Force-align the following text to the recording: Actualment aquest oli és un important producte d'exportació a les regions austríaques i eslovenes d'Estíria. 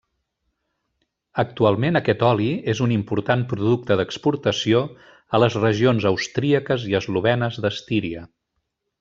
Actualment 1.43 1.99
aquest 1.99 2.23
oli 2.29 2.47
és 2.73 2.81
un 2.85 2.93
important 2.95 3.43
producte 3.51 3.99
d'exportació 4.01 4.81
a 5.37 5.43
les 5.45 5.59
regions 5.61 6.09
austríaques 6.15 6.89
i 6.95 6.99
eslovenes 7.03 7.63
d'Estíria. 7.69 8.27